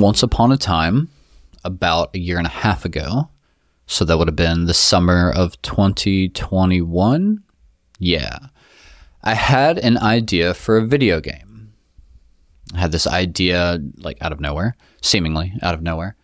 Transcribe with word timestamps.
once 0.00 0.22
upon 0.22 0.52
a 0.52 0.56
time, 0.56 1.08
about 1.64 2.14
a 2.14 2.18
year 2.18 2.38
and 2.38 2.46
a 2.46 2.50
half 2.50 2.84
ago, 2.84 3.28
so 3.86 4.04
that 4.04 4.16
would 4.18 4.28
have 4.28 4.36
been 4.36 4.66
the 4.66 4.74
summer 4.74 5.30
of 5.30 5.60
2021. 5.62 7.42
Yeah. 7.98 8.38
I 9.22 9.34
had 9.34 9.78
an 9.78 9.98
idea 9.98 10.54
for 10.54 10.78
a 10.78 10.86
video 10.86 11.20
game. 11.20 11.72
I 12.74 12.78
had 12.78 12.92
this 12.92 13.06
idea, 13.06 13.80
like 13.98 14.16
out 14.20 14.32
of 14.32 14.40
nowhere, 14.40 14.76
seemingly 15.02 15.52
out 15.62 15.74
of 15.74 15.82
nowhere. 15.82 16.16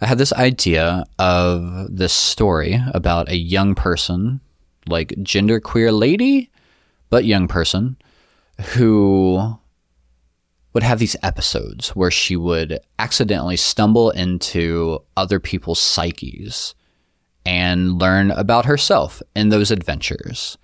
I 0.00 0.06
had 0.06 0.18
this 0.18 0.32
idea 0.34 1.04
of 1.18 1.86
this 1.96 2.12
story 2.12 2.78
about 2.92 3.30
a 3.30 3.36
young 3.36 3.74
person, 3.74 4.40
like 4.86 5.08
genderqueer 5.20 5.98
lady, 5.98 6.50
but 7.08 7.24
young 7.24 7.48
person, 7.48 7.96
who 8.74 9.58
would 10.74 10.82
have 10.82 10.98
these 10.98 11.16
episodes 11.22 11.90
where 11.90 12.10
she 12.10 12.36
would 12.36 12.78
accidentally 12.98 13.56
stumble 13.56 14.10
into 14.10 14.98
other 15.16 15.40
people's 15.40 15.80
psyches 15.80 16.74
and 17.46 18.00
learn 18.00 18.32
about 18.32 18.66
herself 18.66 19.22
in 19.36 19.48
those 19.48 19.70
adventures. 19.70 20.58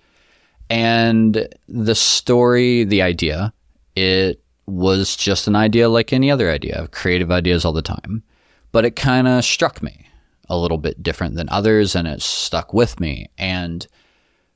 And 0.69 1.47
the 1.67 1.95
story, 1.95 2.83
the 2.83 3.01
idea, 3.01 3.53
it 3.95 4.41
was 4.67 5.15
just 5.15 5.47
an 5.47 5.55
idea 5.55 5.89
like 5.89 6.13
any 6.13 6.29
other 6.29 6.49
idea. 6.49 6.81
of 6.81 6.91
creative 6.91 7.31
ideas 7.31 7.65
all 7.65 7.73
the 7.73 7.81
time. 7.81 8.23
But 8.71 8.85
it 8.85 8.95
kind 8.95 9.27
of 9.27 9.43
struck 9.43 9.81
me 9.81 10.07
a 10.49 10.57
little 10.57 10.77
bit 10.77 11.01
different 11.01 11.35
than 11.35 11.49
others 11.49 11.95
and 11.95 12.07
it 12.07 12.21
stuck 12.21 12.73
with 12.73 12.99
me. 12.99 13.27
And 13.37 13.85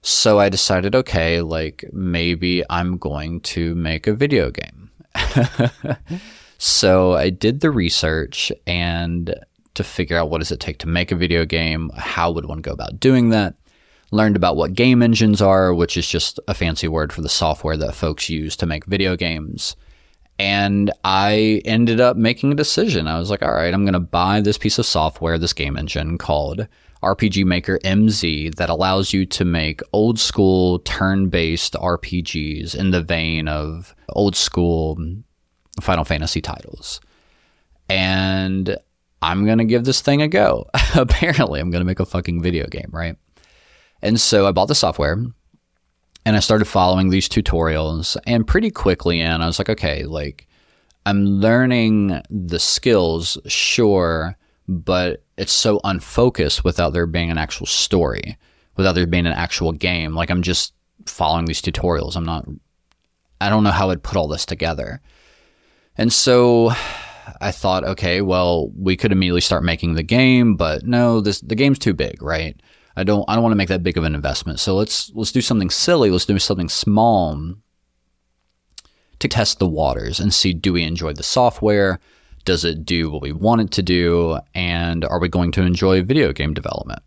so 0.02 0.40
I 0.40 0.50
decided, 0.50 0.96
okay, 0.96 1.42
like 1.42 1.86
maybe 1.92 2.64
I'm 2.70 2.98
going 2.98 3.42
to 3.42 3.76
make 3.76 4.08
a 4.08 4.14
video 4.14 4.52
game. 4.52 4.85
so 6.58 7.14
I 7.14 7.30
did 7.30 7.62
the 7.62 7.72
research 7.72 8.52
and 8.66 9.34
to 9.76 9.84
figure 9.84 10.18
out 10.18 10.30
what 10.30 10.40
does 10.40 10.52
it 10.52 10.60
take 10.60 10.78
to 10.80 10.88
make 10.88 11.12
a 11.12 11.16
video 11.16 11.46
game, 11.46 11.92
how 11.96 12.32
would 12.32 12.46
one 12.46 12.62
go 12.62 12.72
about 12.72 13.00
doing 13.00 13.30
that. 13.30 13.56
Learned 14.12 14.36
about 14.36 14.56
what 14.56 14.74
game 14.74 15.02
engines 15.02 15.42
are, 15.42 15.74
which 15.74 15.98
is 15.98 16.08
just 16.08 16.40
a 16.48 16.54
fancy 16.54 16.88
word 16.88 17.12
for 17.12 17.22
the 17.22 17.30
software 17.30 17.76
that 17.78 17.96
folks 17.96 18.30
use 18.30 18.56
to 18.58 18.66
make 18.66 18.86
video 18.86 19.16
games. 19.16 19.76
And 20.38 20.92
I 21.04 21.62
ended 21.66 22.00
up 22.00 22.16
making 22.16 22.52
a 22.52 22.56
decision. 22.56 23.08
I 23.08 23.20
was 23.20 23.30
like, 23.30 23.42
all 23.42 23.54
right, 23.54 23.74
I'm 23.74 23.84
going 23.84 23.94
to 23.94 24.00
buy 24.00 24.42
this 24.42 24.58
piece 24.58 24.78
of 24.78 24.86
software, 24.86 25.38
this 25.38 25.54
game 25.54 25.78
engine 25.78 26.18
called 26.18 26.68
RPG 27.06 27.46
Maker 27.46 27.80
MZ 27.84 28.56
that 28.56 28.70
allows 28.70 29.14
you 29.14 29.26
to 29.28 29.46
make 29.46 29.82
old 29.94 30.20
school 30.20 30.80
turn 30.80 31.30
based 31.30 31.74
RPGs 31.74 32.76
in 32.76 32.92
the 32.92 33.02
vein 33.02 33.48
of 33.48 33.96
old 34.10 34.36
school 34.36 34.98
Final 35.82 36.04
Fantasy 36.04 36.42
titles. 36.42 37.00
And 37.90 38.78
I'm 39.22 39.46
going 39.46 39.60
to 39.60 39.66
give 39.66 39.86
this 39.86 40.02
thing 40.02 40.22
a 40.22 40.28
go. 40.28 40.68
Apparently, 40.96 41.60
I'm 41.60 41.70
going 41.70 41.82
to 41.82 41.86
make 41.86 42.00
a 42.00 42.06
fucking 42.06 42.42
video 42.42 42.68
game, 42.68 42.90
right? 42.92 43.16
And 44.02 44.20
so 44.20 44.48
I 44.48 44.52
bought 44.52 44.68
the 44.68 44.76
software 44.76 45.24
and 46.26 46.36
I 46.36 46.40
started 46.40 46.66
following 46.66 47.10
these 47.10 47.30
tutorials. 47.30 48.18
And 48.26 48.48
pretty 48.48 48.72
quickly 48.72 49.22
and 49.22 49.44
I 49.44 49.46
was 49.46 49.60
like, 49.60 49.70
okay, 49.70 50.04
like 50.04 50.48
I'm 51.06 51.24
learning 51.26 52.22
the 52.30 52.60
skills, 52.60 53.38
sure, 53.46 54.38
but 54.68 55.25
it's 55.38 55.52
so 55.52 55.80
unfocused 55.84 56.64
without 56.64 56.94
there 56.94 57.06
being 57.06 57.32
an 57.32 57.38
actual 57.38 57.66
story, 57.66 58.38
without 58.78 58.94
there 58.94 59.08
being 59.08 59.28
an 59.28 59.34
actual 59.34 59.72
game. 59.72 60.14
Like 60.14 60.30
I'm 60.30 60.42
just 60.42 60.74
following 61.06 61.46
these 61.46 61.62
tutorials. 61.62 62.16
I'm 62.16 62.26
not, 62.26 62.48
I 63.42 63.50
don't 63.50 63.64
know 63.64 63.72
how 63.72 63.90
I'd 63.90 64.04
put 64.04 64.18
all 64.18 64.28
this 64.28 64.46
together. 64.46 65.02
And 65.98 66.12
so 66.12 66.72
I 67.42 67.52
thought, 67.52 67.84
okay, 67.84 68.22
well, 68.22 68.70
we 68.78 68.96
could 68.98 69.12
immediately 69.12 69.42
start 69.42 69.64
making 69.64 69.96
the 69.96 70.04
game, 70.04 70.56
but 70.56 70.86
no, 70.86 71.22
this 71.22 71.42
the 71.42 71.56
game's 71.56 71.80
too 71.80 71.94
big, 71.94 72.22
right? 72.22 72.60
I 72.96 73.04
don't 73.04 73.26
I 73.28 73.34
don't 73.34 73.44
want 73.44 73.52
to 73.54 73.58
make 73.58 73.70
that 73.70 73.84
big 73.84 73.98
of 73.98 74.04
an 74.04 74.16
investment. 74.16 74.60
So 74.60 74.76
let's 74.76 75.12
let's 75.14 75.32
do 75.32 75.42
something 75.42 75.70
silly. 75.70 76.10
Let's 76.10 76.26
do 76.26 76.40
something 76.40 76.70
small 76.70 77.56
to 79.20 79.28
test 79.28 79.60
the 79.60 79.68
waters 79.68 80.20
and 80.20 80.34
see 80.34 80.54
do 80.54 80.74
we 80.74 80.84
enjoy 80.84 81.14
the 81.14 81.24
software? 81.24 82.00
Does 82.46 82.64
it 82.64 82.86
do 82.86 83.10
what 83.12 83.22
we 83.22 83.32
want 83.32 83.62
it 83.62 83.72
to 83.72 83.84
do? 83.84 84.40
And 84.54 85.04
are 85.04 85.20
we 85.20 85.28
going 85.28 85.52
to 85.54 85.64
enjoy 85.64 86.04
video 86.04 86.32
game 86.32 86.54
development? 86.54 87.02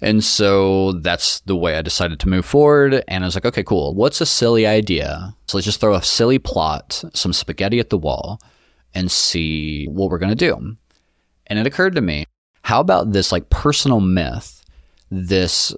And 0.00 0.22
so 0.22 0.92
that's 0.92 1.40
the 1.40 1.56
way 1.56 1.76
I 1.76 1.82
decided 1.82 2.20
to 2.20 2.28
move 2.28 2.46
forward. 2.46 3.02
And 3.08 3.24
I 3.24 3.26
was 3.26 3.34
like, 3.34 3.46
okay, 3.46 3.64
cool. 3.64 3.94
What's 3.94 4.20
a 4.20 4.26
silly 4.26 4.66
idea? 4.66 5.34
So 5.48 5.58
let's 5.58 5.64
just 5.64 5.80
throw 5.80 5.94
a 5.94 6.02
silly 6.02 6.38
plot, 6.38 7.02
some 7.14 7.32
spaghetti 7.32 7.80
at 7.80 7.90
the 7.90 7.98
wall, 7.98 8.40
and 8.94 9.10
see 9.10 9.86
what 9.86 10.08
we're 10.08 10.18
going 10.18 10.30
to 10.30 10.36
do. 10.36 10.76
And 11.48 11.58
it 11.58 11.66
occurred 11.66 11.96
to 11.96 12.00
me, 12.00 12.26
how 12.62 12.80
about 12.80 13.12
this 13.12 13.32
like 13.32 13.50
personal 13.50 14.00
myth, 14.00 14.64
this 15.10 15.74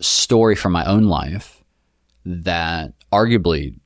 story 0.00 0.54
from 0.54 0.72
my 0.72 0.84
own 0.84 1.04
life 1.04 1.62
that 2.26 2.92
arguably 3.10 3.78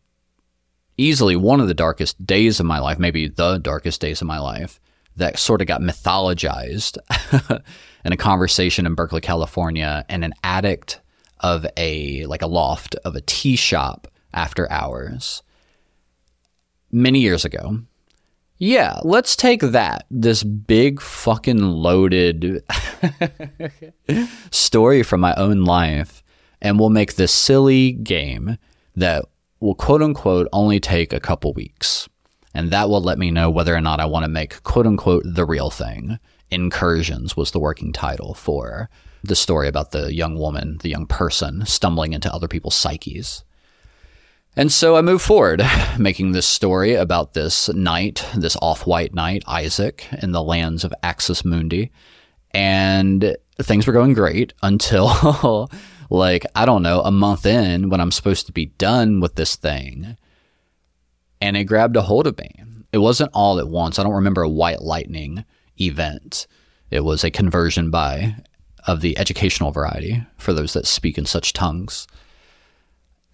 easily 0.99 1.37
one 1.37 1.61
of 1.61 1.69
the 1.69 1.75
darkest 1.75 2.25
days 2.25 2.61
of 2.61 2.67
my 2.67 2.79
life, 2.79 2.99
maybe 2.99 3.29
the 3.29 3.59
darkest 3.59 4.01
days 4.01 4.21
of 4.21 4.27
my 4.27 4.39
life, 4.39 4.81
that 5.17 5.39
sort 5.39 5.61
of 5.61 5.67
got 5.67 5.81
mythologized 5.81 6.99
in 8.05 8.13
a 8.13 8.17
conversation 8.17 8.87
in 8.87 8.95
Berkeley, 8.95 9.21
California, 9.21 10.05
and 10.09 10.25
an 10.25 10.35
addict 10.45 11.01
of 11.41 11.67
a 11.77 12.25
like 12.27 12.43
a 12.43 12.47
loft 12.47 12.95
of 13.05 13.15
a 13.15 13.21
tea 13.21 13.57
shop 13.57 14.09
after 14.33 14.71
hours 14.71 15.43
many 16.91 17.21
years 17.21 17.45
ago. 17.45 17.81
Yeah, 18.59 19.01
let's 19.03 19.37
take 19.37 19.61
that. 19.61 20.07
This 20.11 20.43
big 20.43 21.01
fucking 21.03 21.61
loaded 21.61 22.65
story 24.51 25.03
from 25.03 25.21
my 25.21 25.35
own 25.35 25.65
life, 25.65 26.23
and 26.63 26.79
we'll 26.79 26.89
make 26.89 27.17
this 27.17 27.33
silly 27.33 27.93
game 27.93 28.57
that 28.95 29.27
will 29.61 29.75
quote 29.75 30.03
unquote 30.03 30.49
only 30.53 30.81
take 30.81 31.13
a 31.13 31.21
couple 31.21 31.53
weeks. 31.53 32.09
And 32.55 32.71
that 32.71 32.89
will 32.89 33.03
let 33.03 33.19
me 33.19 33.31
know 33.31 33.51
whether 33.51 33.75
or 33.75 33.81
not 33.81 34.01
I 34.01 34.07
want 34.07 34.25
to 34.25 34.31
make 34.31 34.63
quote 34.63 34.87
unquote 34.87 35.25
the 35.27 35.45
real 35.45 35.71
thing. 35.71 36.19
Incursions 36.51 37.37
was 37.37 37.51
the 37.51 37.61
working 37.61 37.93
title 37.93 38.35
for 38.35 38.89
the 39.23 39.37
story 39.37 39.69
about 39.69 39.91
the 39.91 40.15
young 40.15 40.39
woman, 40.39 40.79
the 40.83 40.89
young 40.89 41.07
person 41.07 41.67
stumbling 41.67 42.13
into 42.13 42.33
other 42.33 42.49
people's 42.49 42.75
psyches. 42.75 43.45
And 44.59 44.73
so 44.73 44.97
I 44.97 45.03
move 45.03 45.21
forward, 45.21 45.63
making 45.99 46.33
this 46.33 46.47
story 46.47 46.95
about 46.95 47.35
this 47.35 47.69
knight, 47.69 48.25
this 48.35 48.57
off 48.63 48.87
white 48.87 49.15
knight, 49.15 49.43
Isaac, 49.47 50.07
in 50.23 50.33
the 50.33 50.43
lands 50.43 50.83
of 50.83 50.95
Axis 51.03 51.45
Mundi. 51.45 51.91
And 52.53 53.37
things 53.61 53.87
were 53.87 53.93
going 53.93 54.15
great 54.15 54.55
until 54.63 55.71
like, 56.11 56.45
I 56.55 56.65
don't 56.65 56.83
know, 56.83 57.03
a 57.03 57.11
month 57.11 57.47
in 57.47 57.89
when 57.89 58.01
I'm 58.01 58.11
supposed 58.11 58.47
to 58.47 58.53
be 58.53 58.67
done 58.67 59.21
with 59.21 59.35
this 59.35 59.57
thing. 59.57 60.17
And 61.41 61.57
it 61.57 61.65
grabbed 61.65 61.97
a 61.97 62.03
hold 62.03 62.27
of 62.27 62.39
me. 62.39 62.63
It 62.93 62.99
wasn't 62.99 63.31
all 63.35 63.59
at 63.59 63.69
once. 63.69 63.99
I 63.99 64.03
don't 64.03 64.15
remember 64.15 64.43
a 64.43 64.49
white 64.49 64.81
lightning 64.81 65.45
event. 65.81 66.47
It 66.91 67.01
was 67.01 67.25
a 67.25 67.31
conversion 67.31 67.91
by 67.91 68.37
of 68.87 69.01
the 69.01 69.19
educational 69.19 69.73
variety 69.73 70.25
for 70.39 70.53
those 70.53 70.73
that 70.73 70.87
speak 70.87 71.19
in 71.19 71.27
such 71.27 71.53
tongues. 71.53 72.07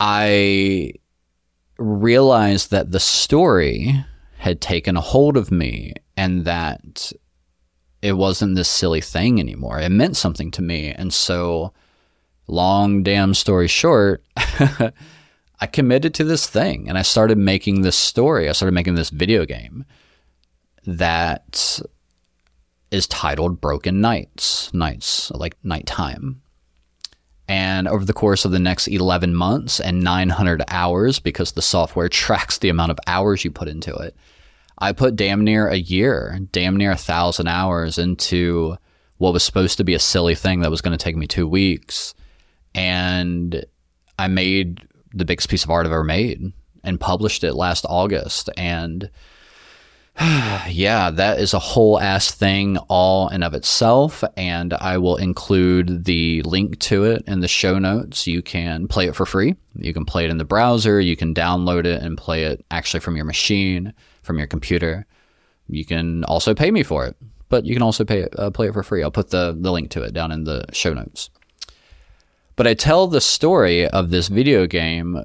I 0.00 0.94
realized 1.78 2.70
that 2.70 2.90
the 2.90 3.00
story 3.00 4.04
had 4.38 4.60
taken 4.60 4.96
a 4.96 5.00
hold 5.00 5.36
of 5.36 5.52
me 5.52 5.94
and 6.16 6.44
that 6.44 7.12
it 8.00 8.14
wasn't 8.14 8.56
this 8.56 8.68
silly 8.68 9.00
thing 9.00 9.38
anymore. 9.38 9.78
It 9.78 9.90
meant 9.90 10.16
something 10.16 10.50
to 10.52 10.62
me. 10.62 10.90
And 10.90 11.12
so 11.12 11.72
long 12.46 13.02
damn 13.02 13.34
story 13.34 13.68
short, 13.68 14.24
I 14.36 15.66
committed 15.70 16.14
to 16.14 16.24
this 16.24 16.46
thing 16.46 16.88
and 16.88 16.98
I 16.98 17.02
started 17.02 17.38
making 17.38 17.82
this 17.82 17.96
story. 17.96 18.48
I 18.48 18.52
started 18.52 18.74
making 18.74 18.96
this 18.96 19.10
video 19.10 19.44
game 19.44 19.84
that 20.84 21.80
is 22.90 23.06
titled 23.06 23.60
Broken 23.60 24.00
Nights, 24.00 24.72
nights 24.74 25.30
like 25.30 25.56
nighttime. 25.62 26.42
And 27.48 27.86
over 27.86 28.04
the 28.04 28.12
course 28.12 28.44
of 28.44 28.50
the 28.50 28.58
next 28.58 28.88
11 28.88 29.34
months 29.34 29.78
and 29.80 30.02
900 30.02 30.62
hours, 30.68 31.18
because 31.18 31.52
the 31.52 31.62
software 31.62 32.08
tracks 32.10 32.58
the 32.58 32.68
amount 32.68 32.90
of 32.90 32.98
hours 33.06 33.44
you 33.44 33.50
put 33.50 33.68
into 33.68 33.94
it, 33.96 34.16
I 34.78 34.92
put 34.92 35.16
damn 35.16 35.44
near 35.44 35.68
a 35.68 35.76
year, 35.76 36.40
damn 36.50 36.76
near 36.76 36.90
a 36.90 36.96
thousand 36.96 37.46
hours 37.46 37.98
into 37.98 38.76
what 39.18 39.32
was 39.32 39.44
supposed 39.44 39.76
to 39.76 39.84
be 39.84 39.94
a 39.94 40.00
silly 40.00 40.34
thing 40.34 40.60
that 40.60 40.70
was 40.70 40.80
going 40.80 40.96
to 40.96 41.02
take 41.02 41.16
me 41.16 41.26
two 41.26 41.46
weeks 41.46 42.14
and 42.74 43.64
I 44.18 44.28
made 44.28 44.86
the 45.14 45.24
biggest 45.24 45.48
piece 45.48 45.64
of 45.64 45.70
art 45.70 45.86
I've 45.86 45.92
ever 45.92 46.04
made 46.04 46.52
and 46.84 47.00
published 47.00 47.44
it 47.44 47.54
last 47.54 47.86
August. 47.88 48.50
And 48.56 49.10
yeah, 50.20 51.10
that 51.10 51.38
is 51.38 51.54
a 51.54 51.58
whole 51.58 51.98
ass 51.98 52.30
thing 52.32 52.76
all 52.88 53.28
in 53.28 53.42
of 53.42 53.54
itself. 53.54 54.22
And 54.36 54.74
I 54.74 54.98
will 54.98 55.16
include 55.16 56.04
the 56.04 56.42
link 56.42 56.78
to 56.80 57.04
it 57.04 57.22
in 57.26 57.40
the 57.40 57.48
show 57.48 57.78
notes. 57.78 58.26
You 58.26 58.42
can 58.42 58.88
play 58.88 59.06
it 59.06 59.16
for 59.16 59.26
free. 59.26 59.56
You 59.76 59.94
can 59.94 60.04
play 60.04 60.24
it 60.24 60.30
in 60.30 60.38
the 60.38 60.44
browser. 60.44 61.00
You 61.00 61.16
can 61.16 61.34
download 61.34 61.86
it 61.86 62.02
and 62.02 62.18
play 62.18 62.44
it 62.44 62.64
actually 62.70 63.00
from 63.00 63.16
your 63.16 63.24
machine, 63.24 63.94
from 64.22 64.38
your 64.38 64.46
computer. 64.46 65.06
you 65.68 65.84
can 65.84 66.24
also 66.24 66.54
pay 66.54 66.70
me 66.70 66.82
for 66.82 67.06
it, 67.06 67.16
but 67.48 67.64
you 67.64 67.74
can 67.74 67.82
also 67.82 68.04
pay 68.04 68.26
uh, 68.36 68.50
play 68.50 68.68
it 68.68 68.74
for 68.74 68.82
free. 68.82 69.02
I'll 69.02 69.10
put 69.10 69.30
the 69.30 69.56
the 69.58 69.72
link 69.72 69.90
to 69.90 70.02
it 70.02 70.12
down 70.12 70.32
in 70.32 70.44
the 70.44 70.64
show 70.72 70.92
notes. 70.92 71.30
But 72.56 72.66
I 72.66 72.74
tell 72.74 73.06
the 73.06 73.20
story 73.20 73.86
of 73.88 74.10
this 74.10 74.28
video 74.28 74.66
game 74.66 75.24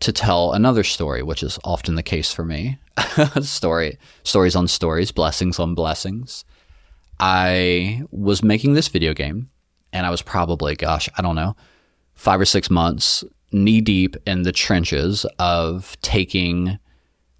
to 0.00 0.12
tell 0.12 0.52
another 0.52 0.84
story, 0.84 1.22
which 1.22 1.42
is 1.42 1.58
often 1.64 1.94
the 1.94 2.02
case 2.02 2.32
for 2.32 2.44
me. 2.44 2.78
story, 3.40 3.98
stories 4.22 4.54
on 4.54 4.68
stories, 4.68 5.10
blessings 5.10 5.58
on 5.58 5.74
blessings. 5.74 6.44
I 7.18 8.02
was 8.10 8.42
making 8.42 8.74
this 8.74 8.88
video 8.88 9.14
game, 9.14 9.50
and 9.92 10.06
I 10.06 10.10
was 10.10 10.22
probably, 10.22 10.76
gosh, 10.76 11.08
I 11.16 11.22
don't 11.22 11.36
know, 11.36 11.56
five 12.14 12.40
or 12.40 12.44
six 12.44 12.70
months 12.70 13.24
knee 13.52 13.80
deep 13.80 14.16
in 14.26 14.42
the 14.42 14.52
trenches 14.52 15.24
of 15.38 15.96
taking 16.02 16.78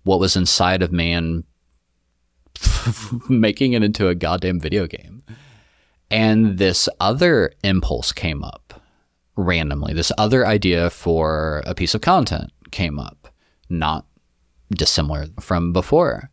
what 0.05 0.20
was 0.20 0.37
inside 0.37 0.82
of 0.82 0.93
me 0.93 1.12
and 1.12 1.44
making 3.29 3.75
it 3.75 3.82
into 3.82 4.09
a 4.09 4.14
goddamn 4.14 4.61
video 4.61 4.87
game. 4.87 5.23
And 6.11 6.59
this 6.59 6.88
other 7.00 7.52
impulse 7.64 8.12
came 8.12 8.44
up 8.44 8.65
randomly. 9.37 9.93
This 9.93 10.12
other 10.19 10.47
idea 10.47 10.91
for 10.91 11.62
a 11.67 11.75
piece 11.75 11.94
of 11.94 12.00
content 12.00 12.53
came 12.71 12.99
up, 12.99 13.29
not 13.69 14.06
dissimilar 14.71 15.27
from 15.41 15.73
before. 15.73 16.31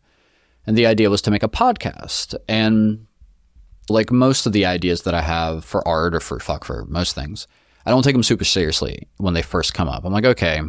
And 0.66 0.76
the 0.76 0.86
idea 0.86 1.10
was 1.10 1.22
to 1.22 1.30
make 1.30 1.42
a 1.42 1.48
podcast. 1.48 2.34
And 2.48 3.06
like 3.88 4.10
most 4.10 4.46
of 4.46 4.52
the 4.52 4.64
ideas 4.64 5.02
that 5.02 5.14
I 5.14 5.20
have 5.20 5.64
for 5.64 5.86
art 5.86 6.14
or 6.14 6.20
for 6.20 6.40
fuck 6.40 6.64
for 6.64 6.86
most 6.86 7.14
things, 7.14 7.46
I 7.86 7.90
don't 7.90 8.02
take 8.02 8.14
them 8.14 8.22
super 8.22 8.44
seriously 8.44 9.08
when 9.18 9.34
they 9.34 9.42
first 9.42 9.74
come 9.74 9.88
up. 9.88 10.04
I'm 10.04 10.12
like, 10.12 10.24
okay, 10.24 10.62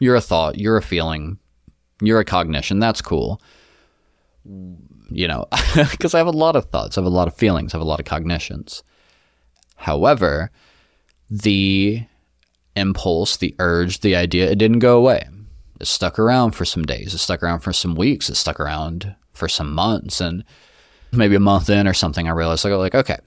you're 0.00 0.16
a 0.16 0.20
thought, 0.20 0.58
you're 0.58 0.76
a 0.76 0.82
feeling, 0.82 1.38
you're 2.00 2.18
a 2.18 2.24
cognition. 2.24 2.80
That's 2.80 3.00
cool. 3.00 3.40
You 4.44 5.28
know, 5.28 5.46
because 5.90 6.14
I 6.14 6.18
have 6.18 6.26
a 6.26 6.32
lot 6.32 6.56
of 6.56 6.64
thoughts, 6.66 6.98
I 6.98 7.00
have 7.00 7.06
a 7.06 7.14
lot 7.14 7.28
of 7.28 7.36
feelings, 7.36 7.72
I 7.72 7.76
have 7.76 7.86
a 7.86 7.88
lot 7.88 8.00
of 8.00 8.06
cognitions. 8.06 8.82
However, 9.76 10.50
the 11.30 12.04
impulse, 12.76 13.36
the 13.36 13.54
urge, 13.58 14.00
the 14.00 14.16
idea, 14.16 14.50
it 14.50 14.58
didn't 14.58 14.80
go 14.80 14.96
away. 14.96 15.26
It 15.80 15.86
stuck 15.86 16.18
around 16.18 16.52
for 16.52 16.64
some 16.64 16.84
days. 16.84 17.14
It 17.14 17.18
stuck 17.18 17.42
around 17.42 17.60
for 17.60 17.72
some 17.72 17.94
weeks. 17.94 18.28
It 18.28 18.36
stuck 18.36 18.60
around 18.60 19.14
for 19.32 19.48
some 19.48 19.72
months. 19.72 20.20
And 20.20 20.44
maybe 21.10 21.34
a 21.34 21.40
month 21.40 21.68
in 21.68 21.88
or 21.88 21.94
something, 21.94 22.28
I 22.28 22.32
realized 22.32 22.64
I 22.64 22.68
go 22.68 22.78
like, 22.78 22.94
okay, 22.94 23.18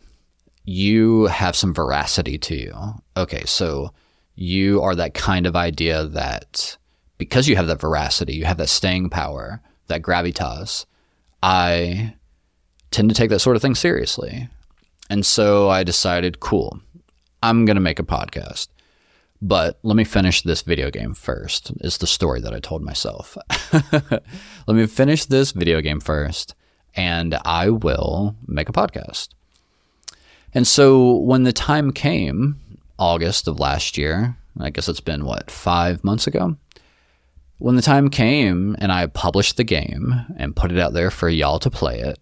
you 0.64 1.26
have 1.26 1.56
some 1.56 1.74
veracity 1.74 2.38
to 2.40 2.56
you. 2.56 2.76
Okay, 3.18 3.44
so 3.46 3.92
you 4.36 4.82
are 4.82 4.96
that 4.96 5.14
kind 5.14 5.46
of 5.46 5.56
idea 5.56 6.06
that 6.06 6.78
because 7.18 7.48
you 7.48 7.56
have 7.56 7.68
that 7.68 7.80
veracity, 7.80 8.34
you 8.34 8.46
have 8.46 8.58
that 8.58 8.70
staying 8.70 9.10
power, 9.10 9.62
that 9.88 10.02
gravitas, 10.02 10.86
I 11.44 12.16
tend 12.92 13.10
to 13.10 13.16
take 13.16 13.30
that 13.30 13.40
sort 13.40 13.56
of 13.56 13.62
thing 13.62 13.76
seriously. 13.76 14.50
And 15.10 15.26
so 15.26 15.70
I 15.70 15.84
decided, 15.84 16.40
cool, 16.40 16.80
I'm 17.46 17.66
going 17.66 17.76
to 17.76 17.82
make 17.82 18.00
a 18.00 18.04
podcast. 18.04 18.70
But 19.40 19.78
let 19.84 19.96
me 19.96 20.04
finish 20.04 20.42
this 20.42 20.64
video 20.64 20.90
game 20.90 21.14
first, 21.14 21.72
is 21.82 22.00
the 22.00 22.08
story 22.08 22.42
that 22.42 22.56
I 22.56 22.60
told 22.60 22.82
myself. 22.82 23.38
let 23.92 24.76
me 24.76 24.88
finish 24.88 25.26
this 25.26 25.52
video 25.52 25.80
game 25.80 26.00
first, 26.00 26.56
and 26.96 27.38
I 27.46 27.70
will 27.70 28.36
make 28.48 28.68
a 28.68 28.74
podcast. 28.74 29.30
And 30.56 30.66
so 30.66 31.18
when 31.18 31.44
the 31.44 31.54
time 31.54 31.92
came, 31.92 32.56
August 32.98 33.48
of 33.48 33.60
last 33.60 33.96
year, 33.96 34.36
I 34.60 34.72
guess 34.72 34.90
it's 34.90 35.00
been 35.00 35.24
what, 35.26 35.52
five 35.52 36.04
months 36.04 36.26
ago? 36.26 36.58
When 37.60 37.76
the 37.76 37.84
time 37.84 38.10
came 38.10 38.76
and 38.80 38.92
I 38.92 39.06
published 39.06 39.58
the 39.58 39.64
game 39.64 40.26
and 40.38 40.56
put 40.56 40.72
it 40.72 40.80
out 40.80 40.94
there 40.94 41.12
for 41.12 41.30
y'all 41.30 41.60
to 41.60 41.70
play 41.70 42.00
it, 42.00 42.18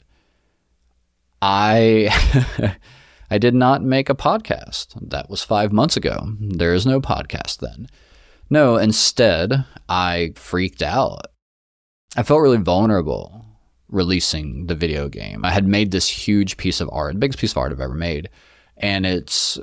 I 1.42 2.76
I 3.34 3.40
did 3.40 3.56
not 3.56 3.82
make 3.82 4.10
a 4.10 4.16
podcast. 4.16 4.96
That 5.10 5.28
was 5.28 5.42
five 5.42 5.72
months 5.72 5.98
ago. 5.98 6.34
There 6.40 6.76
is 6.76 6.86
no 6.86 7.02
podcast 7.02 7.62
then. 7.62 7.88
No, 8.48 8.78
instead, 8.78 9.66
I 9.90 10.34
freaked 10.36 10.84
out. 10.84 11.26
I 12.16 12.22
felt 12.22 12.42
really 12.42 12.58
vulnerable 12.58 13.44
releasing 13.90 14.68
the 14.68 14.76
video 14.76 15.10
game. 15.10 15.44
I 15.44 15.50
had 15.50 15.66
made 15.66 15.90
this 15.90 16.08
huge 16.08 16.58
piece 16.58 16.80
of 16.80 16.92
art, 16.94 17.20
biggest 17.20 17.40
piece 17.40 17.54
of 17.54 17.58
art 17.58 17.72
I've 17.72 17.82
ever 17.82 17.96
made. 17.96 18.30
And 18.78 19.04
it's 19.04 19.58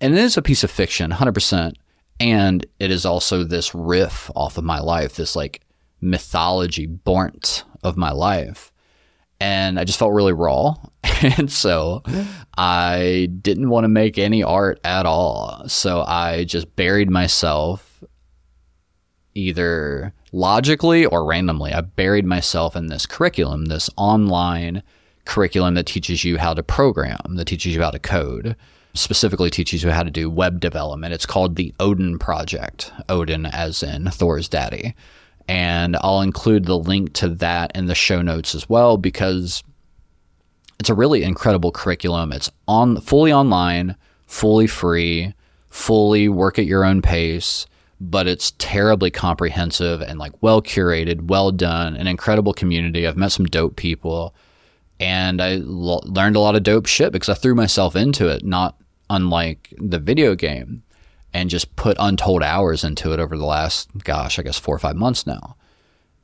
and 0.00 0.14
it 0.14 0.18
is 0.18 0.38
a 0.38 0.42
piece 0.42 0.64
of 0.64 0.70
fiction, 0.70 1.10
100%. 1.10 1.74
And 2.20 2.64
it 2.78 2.90
is 2.90 3.04
also 3.04 3.44
this 3.44 3.74
riff 3.74 4.30
off 4.34 4.56
of 4.56 4.64
my 4.64 4.80
life, 4.80 5.16
this 5.16 5.36
like 5.36 5.60
mythology 6.00 6.86
born 6.86 7.38
of 7.82 7.98
my 7.98 8.12
life. 8.12 8.72
And 9.40 9.80
I 9.80 9.84
just 9.84 9.98
felt 9.98 10.12
really 10.12 10.34
raw 10.34 10.74
and 11.22 11.50
so 11.50 12.02
I 12.56 13.28
didn't 13.40 13.70
want 13.70 13.84
to 13.84 13.88
make 13.88 14.18
any 14.18 14.42
art 14.42 14.80
at 14.84 15.06
all. 15.06 15.68
So 15.68 16.02
I 16.02 16.44
just 16.44 16.74
buried 16.76 17.10
myself 17.10 18.02
either 19.34 20.12
logically 20.32 21.06
or 21.06 21.24
randomly. 21.24 21.72
I 21.72 21.80
buried 21.80 22.26
myself 22.26 22.76
in 22.76 22.86
this 22.86 23.06
curriculum, 23.06 23.66
this 23.66 23.88
online 23.96 24.82
curriculum 25.24 25.74
that 25.74 25.86
teaches 25.86 26.24
you 26.24 26.38
how 26.38 26.54
to 26.54 26.62
program, 26.62 27.36
that 27.36 27.46
teaches 27.46 27.74
you 27.74 27.82
how 27.82 27.90
to 27.90 27.98
code, 27.98 28.56
specifically 28.94 29.50
teaches 29.50 29.82
you 29.82 29.90
how 29.90 30.02
to 30.02 30.10
do 30.10 30.28
web 30.28 30.60
development. 30.60 31.14
It's 31.14 31.26
called 31.26 31.56
the 31.56 31.72
Odin 31.80 32.18
Project, 32.18 32.92
Odin 33.08 33.46
as 33.46 33.82
in 33.82 34.06
Thor's 34.10 34.48
daddy. 34.48 34.94
And 35.50 35.96
I'll 36.00 36.20
include 36.20 36.66
the 36.66 36.78
link 36.78 37.12
to 37.14 37.28
that 37.28 37.72
in 37.74 37.86
the 37.86 37.94
show 37.96 38.22
notes 38.22 38.54
as 38.54 38.68
well 38.68 38.96
because 38.96 39.64
it's 40.78 40.88
a 40.88 40.94
really 40.94 41.24
incredible 41.24 41.72
curriculum. 41.72 42.30
It's 42.30 42.52
on 42.68 43.00
fully 43.00 43.32
online, 43.32 43.96
fully 44.28 44.68
free, 44.68 45.34
fully 45.68 46.28
work 46.28 46.60
at 46.60 46.66
your 46.66 46.84
own 46.84 47.02
pace, 47.02 47.66
but 48.00 48.28
it's 48.28 48.52
terribly 48.58 49.10
comprehensive 49.10 50.00
and 50.00 50.20
like 50.20 50.40
well 50.40 50.62
curated, 50.62 51.22
well 51.22 51.50
done, 51.50 51.96
an 51.96 52.06
incredible 52.06 52.52
community. 52.52 53.04
I've 53.04 53.16
met 53.16 53.32
some 53.32 53.46
dope 53.46 53.74
people 53.74 54.32
and 55.00 55.42
I 55.42 55.56
lo- 55.56 56.02
learned 56.04 56.36
a 56.36 56.40
lot 56.40 56.54
of 56.54 56.62
dope 56.62 56.86
shit 56.86 57.10
because 57.10 57.28
I 57.28 57.34
threw 57.34 57.56
myself 57.56 57.96
into 57.96 58.28
it, 58.28 58.44
not 58.44 58.80
unlike 59.08 59.74
the 59.78 59.98
video 59.98 60.36
game, 60.36 60.84
and 61.32 61.50
just 61.50 61.74
put 61.76 61.96
untold 62.00 62.42
hours 62.42 62.84
into 62.84 63.12
it 63.12 63.20
over 63.20 63.36
the 63.36 63.44
last, 63.44 63.88
gosh, 64.04 64.38
I 64.38 64.42
guess 64.42 64.58
four 64.58 64.74
or 64.74 64.78
five 64.78 64.96
months 64.96 65.26
now. 65.26 65.56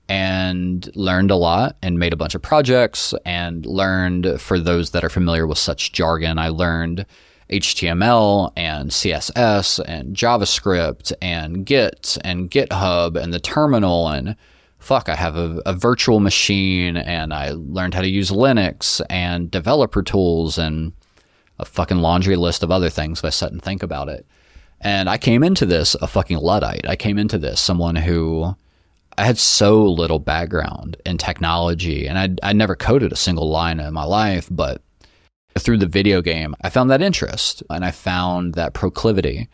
And 0.09 0.89
learned 0.97 1.31
a 1.31 1.37
lot 1.37 1.77
and 1.83 1.99
made 1.99 2.13
a 2.13 2.17
bunch 2.17 2.35
of 2.35 2.43
projects 2.43 3.13
and 3.25 3.67
learned 3.67 4.41
for 4.41 4.59
those 4.59 4.91
that 4.91 5.05
are 5.05 5.09
familiar 5.09 5.49
with 5.49 5.59
such 5.59 5.91
jargon 5.91 6.39
i 6.39 6.49
learned 6.49 7.05
html 7.51 8.53
and 8.57 8.91
css 8.91 9.81
and 9.85 10.15
javascript 10.15 11.13
and 11.21 11.67
git 11.67 12.17
and 12.23 12.53
github 12.53 13.21
and 13.21 13.35
the 13.35 13.41
terminal 13.41 14.07
and 14.07 14.37
fuck 14.79 15.09
i 15.09 15.17
have 15.17 15.35
a, 15.37 15.61
a 15.67 15.73
virtual 15.73 16.21
machine 16.21 16.97
and 16.97 17.35
i 17.35 17.51
learned 17.51 17.95
how 17.95 18.01
to 18.01 18.09
use 18.09 18.31
linux 18.31 19.01
and 19.11 19.51
developer 19.51 20.05
tools 20.05 20.57
and 20.57 20.93
a 21.59 21.65
fucking 21.65 21.99
laundry 21.99 22.37
list 22.37 22.63
of 22.63 22.71
other 22.71 22.91
things 22.91 23.19
if 23.19 23.25
i 23.25 23.31
sit 23.31 23.51
and 23.51 23.61
think 23.61 23.83
about 23.83 24.09
it 24.09 24.25
and 24.81 25.09
i 25.09 25.17
came 25.17 25.43
into 25.43 25.67
this 25.67 25.95
a 25.97 26.07
fucking 26.07 26.39
luddite 26.39 26.89
i 26.89 26.97
came 26.97 27.19
into 27.19 27.39
this 27.39 27.61
someone 27.61 27.97
who 27.97 28.55
I 29.19 29.25
had 29.25 29.39
so 29.39 29.85
little 29.85 30.19
background 30.19 30.99
in 31.07 31.17
technology 31.17 32.07
and 32.07 32.19
I'd, 32.19 32.39
I'd 32.43 32.57
never 32.57 32.77
coded 32.77 33.13
a 33.13 33.17
single 33.17 33.49
line 33.49 33.81
in 33.81 33.95
my 33.95 34.05
life, 34.05 34.47
but 34.51 34.83
through 35.59 35.79
the 35.79 35.87
video 35.87 36.21
game, 36.21 36.55
I 36.61 36.69
found 36.69 36.91
that 36.91 37.01
interest 37.01 37.63
and 37.71 37.85
I 37.85 37.93
found 37.93 38.55
that 38.55 38.75
proclivity. 38.75 39.49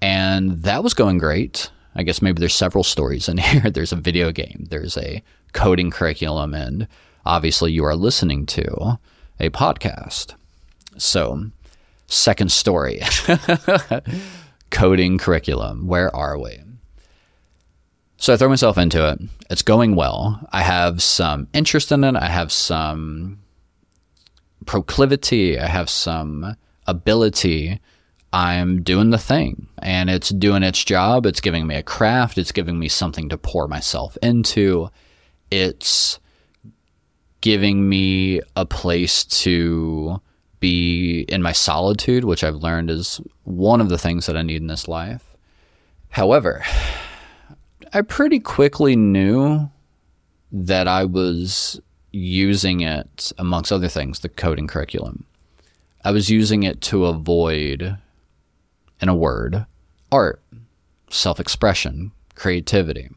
And 0.00 0.62
that 0.62 0.82
was 0.82 0.94
going 0.94 1.18
great. 1.18 1.70
I 1.94 2.02
guess 2.02 2.22
maybe 2.22 2.40
there's 2.40 2.54
several 2.54 2.84
stories 2.84 3.28
in 3.28 3.38
here. 3.38 3.70
There's 3.70 3.92
a 3.92 3.96
video 3.96 4.32
game, 4.32 4.66
there's 4.68 4.96
a 4.96 5.22
coding 5.52 5.90
curriculum, 5.90 6.54
and 6.54 6.88
obviously 7.24 7.72
you 7.72 7.84
are 7.84 7.96
listening 7.96 8.46
to 8.46 8.98
a 9.38 9.50
podcast. 9.50 10.34
So, 10.96 11.50
second 12.08 12.50
story 12.50 13.00
coding 14.70 15.18
curriculum. 15.18 15.86
Where 15.86 16.14
are 16.14 16.38
we? 16.38 16.58
So 18.16 18.34
I 18.34 18.36
throw 18.36 18.48
myself 18.48 18.76
into 18.78 19.08
it. 19.08 19.20
It's 19.48 19.62
going 19.62 19.94
well. 19.94 20.40
I 20.52 20.62
have 20.62 21.02
some 21.02 21.48
interest 21.52 21.92
in 21.92 22.02
it. 22.02 22.16
I 22.16 22.26
have 22.26 22.50
some 22.50 23.38
proclivity. 24.66 25.58
I 25.58 25.66
have 25.66 25.88
some 25.88 26.56
ability. 26.86 27.80
I'm 28.32 28.82
doing 28.82 29.10
the 29.10 29.18
thing 29.18 29.68
and 29.80 30.10
it's 30.10 30.30
doing 30.30 30.62
its 30.62 30.84
job. 30.84 31.26
It's 31.26 31.40
giving 31.40 31.66
me 31.66 31.76
a 31.76 31.82
craft. 31.82 32.38
It's 32.38 32.52
giving 32.52 32.78
me 32.78 32.88
something 32.88 33.28
to 33.28 33.38
pour 33.38 33.68
myself 33.68 34.18
into. 34.22 34.90
It's 35.50 36.18
giving 37.40 37.88
me 37.88 38.40
a 38.56 38.66
place 38.66 39.24
to 39.24 40.20
be 40.60 41.20
in 41.28 41.42
my 41.42 41.52
solitude, 41.52 42.24
which 42.24 42.42
I've 42.42 42.56
learned 42.56 42.90
is 42.90 43.20
one 43.44 43.80
of 43.80 43.88
the 43.88 43.98
things 43.98 44.26
that 44.26 44.36
I 44.36 44.42
need 44.42 44.60
in 44.60 44.66
this 44.66 44.88
life. 44.88 45.36
However, 46.10 46.64
I 47.92 48.02
pretty 48.02 48.40
quickly 48.40 48.96
knew 48.96 49.70
that 50.50 50.88
I 50.88 51.04
was 51.04 51.80
using 52.12 52.80
it, 52.80 53.32
amongst 53.38 53.72
other 53.72 53.88
things, 53.88 54.20
the 54.20 54.28
coding 54.28 54.66
curriculum. 54.66 55.24
I 56.04 56.10
was 56.10 56.30
using 56.30 56.62
it 56.62 56.80
to 56.82 57.06
avoid, 57.06 57.98
in 59.00 59.08
a 59.08 59.14
word, 59.14 59.66
art, 60.10 60.42
self 61.10 61.38
expression, 61.40 62.12
creativity. 62.34 63.10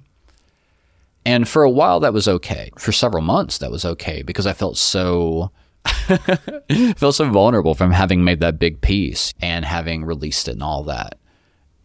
And 1.26 1.48
for 1.48 1.64
a 1.64 1.70
while, 1.70 2.00
that 2.00 2.14
was 2.14 2.28
okay. 2.28 2.72
For 2.78 2.92
several 2.92 3.22
months, 3.24 3.60
that 3.60 3.72
was 3.72 3.86
okay 3.86 4.24
because 4.24 4.48
I 4.48 4.54
felt 4.54 4.78
so. 4.78 5.52
felt 6.98 7.16
so 7.16 7.30
vulnerable 7.30 7.76
from 7.76 7.92
having 7.92 8.24
made 8.24 8.40
that 8.40 8.60
big 8.60 8.82
piece 8.82 9.34
and 9.42 9.66
having 9.66 10.04
released 10.04 10.48
it 10.48 10.52
and 10.52 10.64
all 10.64 10.84
that. 10.84 11.18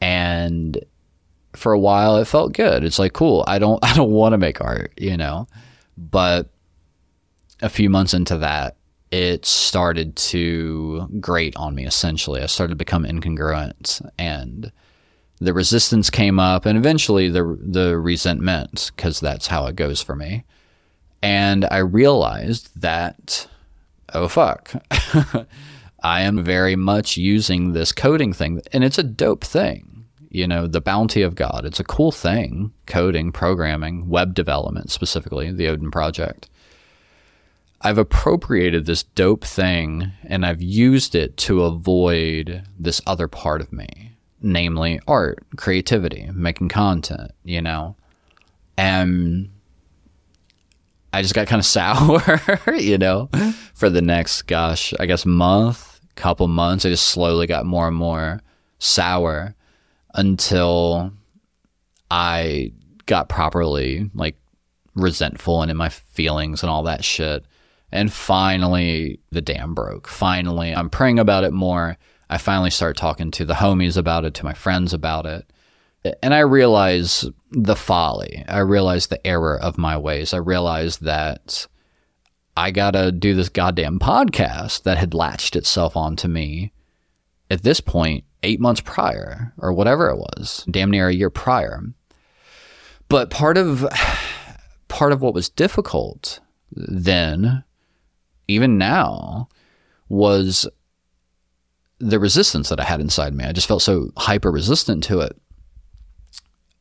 And 0.01 0.85
for 1.55 1.73
a 1.73 1.79
while 1.79 2.17
it 2.17 2.27
felt 2.27 2.53
good. 2.53 2.85
It's 2.85 2.99
like 2.99 3.13
cool. 3.13 3.45
I 3.47 3.59
don't 3.59 3.79
I 3.85 3.95
don't 3.95 4.11
want 4.11 4.33
to 4.33 4.39
make 4.39 4.61
art, 4.61 4.93
you 4.97 5.17
know. 5.17 5.47
But 5.97 6.51
a 7.63 7.69
few 7.69 7.89
months 7.89 8.13
into 8.13 8.37
that, 8.39 8.77
it 9.11 9.47
started 9.47 10.17
to 10.17 11.09
grate 11.21 11.57
on 11.57 11.75
me 11.75 11.87
essentially. 11.87 12.43
I 12.43 12.47
started 12.47 12.73
to 12.73 12.77
become 12.77 13.05
incongruent 13.05 14.07
and 14.19 14.73
the 15.39 15.53
resistance 15.53 16.09
came 16.09 16.39
up 16.39 16.65
and 16.67 16.79
eventually 16.79 17.29
the 17.29 17.59
the 17.61 17.99
resentment 17.99 18.91
because 18.95 19.21
that's 19.21 19.47
how 19.47 19.67
it 19.67 19.77
goes 19.77 20.03
for 20.03 20.15
me. 20.17 20.45
And 21.23 21.65
I 21.71 21.79
realized 21.79 22.81
that 22.81 23.49
oh 24.17 24.29
fuck. 24.29 24.73
I 26.03 26.23
am 26.23 26.45
very 26.45 26.77
much 26.77 27.17
using 27.17 27.73
this 27.73 27.93
coding 27.93 28.33
thing 28.33 28.63
and 28.73 28.83
it's 28.83 28.99
a 28.99 29.03
dope 29.03 29.45
thing. 29.45 30.05
You 30.31 30.47
know, 30.47 30.67
the 30.67 30.81
bounty 30.81 31.23
of 31.23 31.35
God. 31.35 31.65
It's 31.65 31.81
a 31.81 31.85
cool 31.85 32.13
thing. 32.13 32.73
Coding, 32.87 33.33
programming, 33.33 34.09
web 34.09 34.35
development 34.35 34.91
specifically, 34.91 35.51
the 35.51 35.69
Odin 35.69 35.91
project. 35.91 36.49
I've 37.81 37.99
appropriated 37.99 38.87
this 38.87 39.03
dope 39.03 39.45
thing 39.45 40.13
and 40.25 40.45
I've 40.45 40.63
used 40.63 41.15
it 41.15 41.37
to 41.39 41.63
avoid 41.63 42.67
this 42.79 43.01
other 43.07 43.29
part 43.29 43.61
of 43.61 43.73
me, 43.73 44.13
namely 44.41 45.01
art, 45.07 45.45
creativity, 45.57 46.31
making 46.33 46.71
content, 46.71 47.33
you 47.45 47.61
know. 47.61 47.97
And 48.79 49.51
I 51.17 51.23
just 51.23 51.35
got 51.35 51.47
kind 51.47 51.61
of 51.61 51.67
sour, 52.67 52.77
you 52.77 52.99
know, 52.99 53.31
for 53.75 53.89
the 53.89 54.03
next, 54.03 54.43
gosh, 54.43 54.93
I 55.01 55.07
guess 55.07 55.25
month, 55.25 56.01
couple 56.15 56.47
months. 56.47 56.85
I 56.85 56.91
just 56.91 57.07
slowly 57.09 57.47
got 57.47 57.65
more 57.65 57.89
and 57.89 57.97
more 57.97 58.43
sour 58.79 59.55
until 60.15 61.13
I 62.11 62.73
got 63.07 63.31
properly 63.31 64.11
like 64.15 64.37
resentful 64.95 65.63
and 65.63 65.71
in 65.71 65.77
my 65.77 65.89
feelings 65.89 66.63
and 66.63 66.69
all 66.69 66.83
that 66.83 67.03
shit. 67.03 67.47
And 67.91 68.13
finally, 68.13 69.21
the 69.31 69.41
dam 69.41 69.73
broke. 69.73 70.09
Finally, 70.09 70.75
I'm 70.75 70.91
praying 70.91 71.19
about 71.19 71.45
it 71.45 71.53
more. 71.53 71.97
I 72.29 72.37
finally 72.37 72.71
start 72.71 72.97
talking 72.97 73.31
to 73.33 73.47
the 73.47 73.55
homies 73.55 73.97
about 73.97 74.25
it, 74.27 74.35
to 74.35 74.45
my 74.45 74.53
friends 74.53 74.93
about 74.93 75.25
it. 75.25 75.51
And 76.23 76.35
I 76.35 76.41
realize 76.41 77.25
the 77.51 77.77
folly. 77.77 78.45
I 78.49 78.59
realize 78.59 79.07
the 79.07 79.25
error 79.27 79.59
of 79.59 79.79
my 79.79 79.97
ways. 79.97 80.35
I 80.35 80.39
realize 80.39 80.99
that 80.99 81.67
I 82.57 82.71
got 82.71 82.93
to 82.93 83.13
do 83.13 83.35
this 83.35 83.49
goddamn 83.49 83.99
podcast 83.99 84.83
that 84.85 84.99
had 84.99 85.15
latched 85.15 85.57
itself 85.57 85.97
onto 85.97 86.29
me 86.29 86.73
at 87.51 87.63
this 87.63 87.81
point, 87.81 88.25
eight 88.43 88.61
months 88.61 88.81
prior, 88.81 89.53
or 89.59 89.73
whatever 89.73 90.09
it 90.11 90.17
was, 90.17 90.65
damn 90.71 90.91
near 90.91 91.09
a 91.09 91.15
year 91.15 91.31
prior. 91.31 91.83
But 93.09 93.31
part 93.31 93.57
of 93.57 93.87
part 94.89 95.13
of 95.13 95.23
what 95.23 95.35
was 95.35 95.49
difficult 95.49 96.41
then 96.73 97.65
even 98.49 98.79
now, 98.79 99.49
was 100.09 100.69
the 101.99 102.21
resistance 102.21 102.69
that 102.69 102.81
I 102.81 102.85
had 102.85 103.01
inside 103.01 103.35
me. 103.35 103.45
I 103.45 103.53
just 103.53 103.67
felt 103.67 103.83
so 103.83 104.11
hyper 104.17 104.51
resistant 104.51 105.03
to 105.05 105.21
it. 105.21 105.37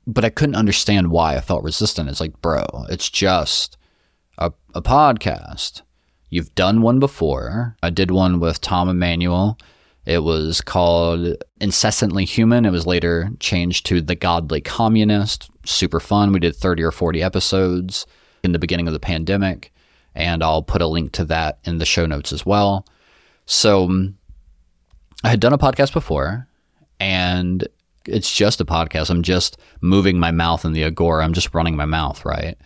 But 0.07 0.25
I 0.25 0.29
couldn't 0.29 0.55
understand 0.55 1.09
why 1.09 1.35
I 1.35 1.41
felt 1.41 1.63
resistant. 1.63 2.09
It's 2.09 2.19
like, 2.19 2.39
bro, 2.41 2.65
it's 2.89 3.09
just 3.09 3.77
a, 4.38 4.51
a 4.74 4.81
podcast. 4.81 5.81
You've 6.29 6.53
done 6.55 6.81
one 6.81 7.00
before. 7.00 7.75
I 7.81 7.89
did 7.89 8.12
one 8.12 8.39
with 8.39 8.62
Tom 8.62 8.89
Emanuel. 8.89 9.57
It 10.05 10.19
was 10.19 10.62
called 10.62 11.35
Incessantly 11.59 12.25
Human. 12.25 12.65
It 12.65 12.71
was 12.71 12.85
later 12.85 13.31
changed 13.39 13.88
to 13.88 14.01
The 14.01 14.15
Godly 14.15 14.62
Communist. 14.62 15.50
Super 15.65 16.00
fun. 16.00 16.31
We 16.31 16.39
did 16.39 16.55
30 16.55 16.83
or 16.83 16.91
40 16.91 17.24
episodes 17.24 18.05
in 18.43 18.51
the 18.51 18.59
beginning 18.59 18.88
of 18.88 18.93
the 18.93 19.00
pandemic 19.00 19.71
and 20.15 20.41
I'll 20.41 20.63
put 20.63 20.81
a 20.81 20.88
link 20.88 21.12
to 21.13 21.25
that 21.25 21.59
in 21.65 21.77
the 21.77 21.85
show 21.85 22.05
notes 22.05 22.31
as 22.31 22.45
well. 22.45 22.88
So 23.45 24.09
I 25.24 25.29
had 25.29 25.41
done 25.41 25.53
a 25.53 25.57
podcast 25.57 25.93
before, 25.93 26.47
and 27.00 27.67
it's 28.07 28.33
just 28.33 28.62
a 28.62 28.65
podcast. 28.65 29.09
I'm 29.09 29.24
just 29.24 29.57
moving 29.81 30.19
my 30.19 30.31
mouth 30.31 30.65
in 30.65 30.74
the 30.74 30.83
Agora. 30.83 31.24
I'm 31.24 31.33
just 31.33 31.53
running 31.53 31.75
my 31.75 31.85
mouth, 31.85 32.24
right? 32.25 32.57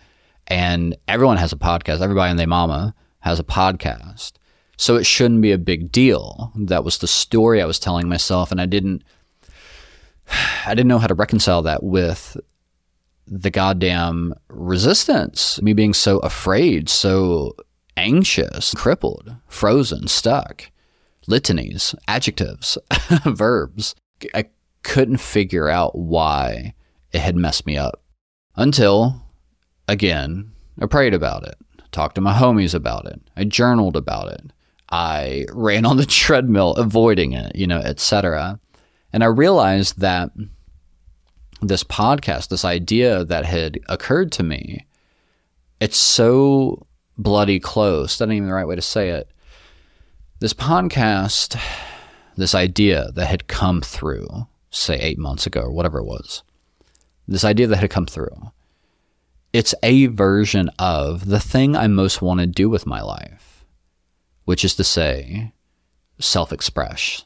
And 0.46 0.96
everyone 1.08 1.36
has 1.36 1.52
a 1.52 1.56
podcast. 1.56 2.00
Everybody 2.00 2.30
and 2.30 2.38
their 2.38 2.46
mama 2.46 2.94
has 3.20 3.38
a 3.38 3.44
podcast. 3.44 4.32
So 4.76 4.96
it 4.96 5.04
shouldn't 5.04 5.42
be 5.42 5.52
a 5.52 5.58
big 5.58 5.92
deal. 5.92 6.52
That 6.56 6.84
was 6.84 6.98
the 6.98 7.06
story 7.06 7.60
I 7.60 7.66
was 7.66 7.78
telling 7.78 8.08
myself, 8.08 8.50
and 8.50 8.60
I 8.60 8.66
didn't 8.66 9.02
I 10.66 10.74
didn't 10.74 10.88
know 10.88 10.98
how 10.98 11.06
to 11.06 11.14
reconcile 11.14 11.62
that 11.62 11.82
with 11.82 12.36
the 13.26 13.50
goddamn 13.50 14.34
resistance, 14.48 15.60
me 15.62 15.72
being 15.72 15.94
so 15.94 16.18
afraid, 16.18 16.88
so 16.88 17.54
anxious, 17.96 18.74
crippled, 18.74 19.36
frozen, 19.48 20.08
stuck, 20.08 20.70
litanies, 21.26 21.94
adjectives, 22.08 22.78
verbs. 23.24 23.94
I 24.34 24.46
couldn't 24.82 25.18
figure 25.18 25.68
out 25.68 25.96
why 25.96 26.74
it 27.12 27.20
had 27.20 27.36
messed 27.36 27.66
me 27.66 27.76
up 27.76 28.02
until, 28.56 29.22
again, 29.88 30.52
I 30.80 30.86
prayed 30.86 31.14
about 31.14 31.44
it, 31.44 31.56
talked 31.92 32.14
to 32.16 32.20
my 32.20 32.32
homies 32.32 32.74
about 32.74 33.06
it, 33.06 33.20
I 33.36 33.44
journaled 33.44 33.96
about 33.96 34.32
it, 34.32 34.52
I 34.90 35.46
ran 35.52 35.84
on 35.84 35.96
the 35.96 36.06
treadmill 36.06 36.72
avoiding 36.74 37.32
it, 37.32 37.54
you 37.56 37.66
know, 37.66 37.78
etc. 37.78 38.60
And 39.12 39.22
I 39.22 39.26
realized 39.26 40.00
that 40.00 40.30
this 41.62 41.84
podcast, 41.84 42.48
this 42.48 42.64
idea 42.64 43.24
that 43.24 43.44
had 43.44 43.78
occurred 43.88 44.32
to 44.32 44.42
me, 44.42 44.86
it's 45.80 45.96
so 45.96 46.86
bloody 47.16 47.60
close. 47.60 48.18
That's 48.18 48.28
not 48.28 48.34
even 48.34 48.48
the 48.48 48.54
right 48.54 48.66
way 48.66 48.76
to 48.76 48.82
say 48.82 49.10
it. 49.10 49.30
This 50.40 50.54
podcast, 50.54 51.60
this 52.36 52.54
idea 52.54 53.10
that 53.14 53.26
had 53.26 53.46
come 53.46 53.82
through, 53.82 54.46
say 54.70 54.96
eight 54.98 55.18
months 55.18 55.46
ago 55.46 55.62
or 55.62 55.72
whatever 55.72 55.98
it 55.98 56.04
was, 56.04 56.42
this 57.26 57.44
idea 57.44 57.66
that 57.66 57.78
had 57.78 57.90
come 57.90 58.06
through, 58.06 58.52
it's 59.52 59.74
a 59.82 60.06
version 60.06 60.70
of 60.78 61.26
the 61.26 61.40
thing 61.40 61.76
I 61.76 61.86
most 61.88 62.22
want 62.22 62.40
to 62.40 62.46
do 62.46 62.68
with 62.68 62.86
my 62.86 63.02
life, 63.02 63.64
which 64.44 64.64
is 64.64 64.74
to 64.76 64.84
say, 64.84 65.52
self 66.18 66.52
express, 66.52 67.24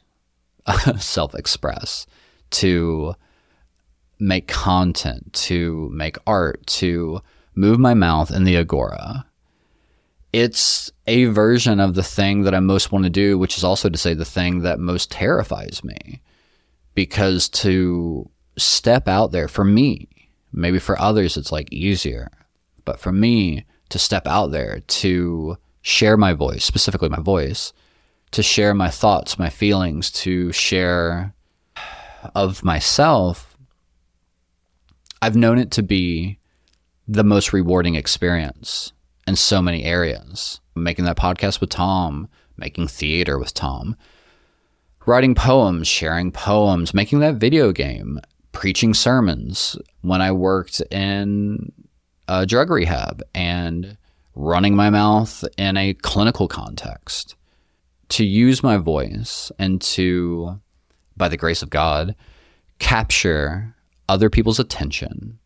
self 0.98 1.34
express, 1.34 2.06
to 2.50 3.14
make 4.18 4.48
content, 4.48 5.32
to 5.32 5.90
make 5.92 6.16
art, 6.26 6.66
to 6.66 7.20
move 7.54 7.78
my 7.78 7.94
mouth 7.94 8.30
in 8.30 8.44
the 8.44 8.56
Agora. 8.56 9.26
It's 10.32 10.90
a 11.06 11.26
version 11.26 11.78
of 11.78 11.94
the 11.94 12.02
thing 12.02 12.42
that 12.42 12.54
I 12.54 12.60
most 12.60 12.90
want 12.90 13.04
to 13.04 13.10
do, 13.10 13.38
which 13.38 13.56
is 13.56 13.64
also 13.64 13.88
to 13.88 13.98
say 13.98 14.14
the 14.14 14.24
thing 14.24 14.60
that 14.60 14.80
most 14.80 15.10
terrifies 15.10 15.84
me. 15.84 16.20
Because 16.94 17.48
to 17.50 18.30
step 18.56 19.08
out 19.08 19.32
there 19.32 19.48
for 19.48 19.64
me, 19.64 20.08
maybe 20.52 20.78
for 20.78 21.00
others 21.00 21.36
it's 21.36 21.52
like 21.52 21.72
easier, 21.72 22.30
but 22.84 23.00
for 23.00 23.12
me 23.12 23.64
to 23.88 23.98
step 23.98 24.26
out 24.26 24.48
there 24.48 24.80
to 24.80 25.58
share 25.82 26.16
my 26.16 26.32
voice, 26.32 26.64
specifically 26.64 27.08
my 27.08 27.20
voice, 27.20 27.72
to 28.30 28.42
share 28.42 28.74
my 28.74 28.88
thoughts, 28.90 29.38
my 29.38 29.50
feelings, 29.50 30.10
to 30.10 30.52
share 30.52 31.34
of 32.34 32.64
myself 32.64 33.54
I've 35.24 35.36
known 35.36 35.58
it 35.58 35.70
to 35.70 35.82
be 35.82 36.38
the 37.08 37.24
most 37.24 37.54
rewarding 37.54 37.94
experience 37.94 38.92
in 39.26 39.36
so 39.36 39.62
many 39.62 39.82
areas. 39.82 40.60
Making 40.74 41.06
that 41.06 41.16
podcast 41.16 41.62
with 41.62 41.70
Tom, 41.70 42.28
making 42.58 42.88
theater 42.88 43.38
with 43.38 43.54
Tom, 43.54 43.96
writing 45.06 45.34
poems, 45.34 45.86
sharing 45.86 46.32
poems, 46.32 46.94
making 46.94 47.20
that 47.20 47.36
video 47.36 47.72
game, 47.72 48.20
preaching 48.52 48.94
sermons 48.94 49.76
when 50.02 50.20
I 50.20 50.32
worked 50.32 50.80
in 50.90 51.72
a 52.28 52.46
drug 52.46 52.70
rehab 52.70 53.22
and 53.34 53.96
running 54.34 54.74
my 54.74 54.90
mouth 54.90 55.44
in 55.56 55.76
a 55.76 55.94
clinical 55.94 56.48
context. 56.48 57.36
To 58.10 58.24
use 58.24 58.62
my 58.62 58.76
voice 58.76 59.50
and 59.58 59.80
to, 59.82 60.60
by 61.16 61.28
the 61.28 61.36
grace 61.36 61.62
of 61.62 61.70
God, 61.70 62.14
capture 62.78 63.74
other 64.08 64.28
people's 64.28 64.58
attention 64.60 65.38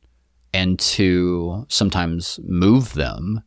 and 0.52 0.78
to 0.78 1.66
sometimes 1.68 2.40
move 2.42 2.94
them 2.94 3.42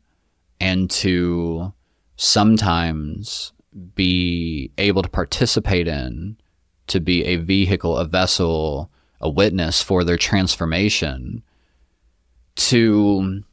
and 0.59 0.89
to 0.91 1.73
sometimes 2.15 3.51
be 3.95 4.71
able 4.77 5.01
to 5.01 5.09
participate 5.09 5.87
in, 5.87 6.37
to 6.87 6.99
be 6.99 7.23
a 7.25 7.37
vehicle, 7.37 7.97
a 7.97 8.05
vessel, 8.05 8.91
a 9.19 9.29
witness 9.29 9.81
for 9.81 10.03
their 10.03 10.17
transformation, 10.17 11.43
to 12.55 13.43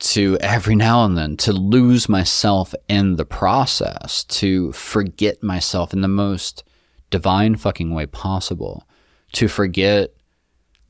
to 0.00 0.36
every 0.40 0.74
now 0.74 1.04
and 1.04 1.16
then 1.16 1.36
to 1.36 1.52
lose 1.52 2.08
myself 2.08 2.74
in 2.88 3.16
the 3.16 3.24
process, 3.24 4.24
to 4.24 4.70
forget 4.72 5.42
myself 5.42 5.92
in 5.92 6.02
the 6.02 6.08
most 6.08 6.62
divine 7.10 7.56
fucking 7.56 7.94
way 7.94 8.04
possible, 8.04 8.86
to 9.32 9.48
forget 9.48 10.12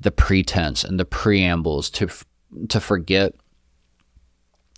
the 0.01 0.11
pretense 0.11 0.83
and 0.83 0.99
the 0.99 1.05
preambles, 1.05 1.91
to 1.91 2.09
to 2.69 2.81
forget 2.81 3.35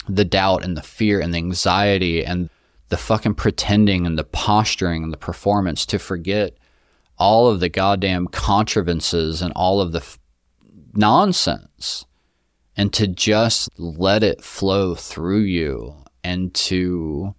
the 0.08 0.24
doubt 0.24 0.64
and 0.64 0.76
the 0.76 0.82
fear 0.82 1.20
and 1.20 1.32
the 1.32 1.38
anxiety 1.38 2.24
and 2.24 2.48
the 2.88 2.96
fucking 2.96 3.34
pretending 3.34 4.06
and 4.06 4.18
the 4.18 4.24
posturing 4.24 5.02
and 5.02 5.12
the 5.12 5.18
performance, 5.18 5.84
to 5.86 5.98
forget 5.98 6.56
all 7.18 7.48
of 7.48 7.60
the 7.60 7.68
goddamn 7.68 8.28
contrivances 8.28 9.42
and 9.42 9.52
all 9.56 9.80
of 9.80 9.92
the 9.92 10.00
f- 10.00 10.18
nonsense. 10.94 12.04
And 12.76 12.92
to 12.92 13.06
just 13.06 13.70
let 13.78 14.22
it 14.22 14.44
flow 14.44 14.94
through 14.94 15.40
you 15.40 15.96
and 16.22 16.52
to 16.54 17.34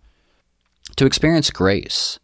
to 0.96 1.06
experience 1.06 1.52
grace 1.52 2.18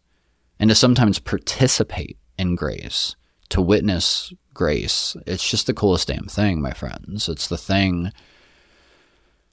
and 0.58 0.68
to 0.68 0.74
sometimes 0.74 1.20
participate 1.20 2.18
in 2.36 2.56
grace 2.56 3.14
to 3.50 3.62
witness 3.62 4.32
grace. 4.52 5.16
It's 5.28 5.48
just 5.48 5.68
the 5.68 5.74
coolest 5.74 6.08
damn 6.08 6.26
thing 6.26 6.60
my 6.60 6.72
friends. 6.72 7.28
It's 7.28 7.46
the 7.46 7.56
thing 7.56 8.10